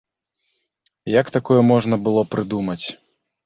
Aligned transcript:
Як 1.19 1.31
такое 1.37 1.59
можна 1.71 1.95
было 2.09 2.27
прыдумаць? 2.35 2.83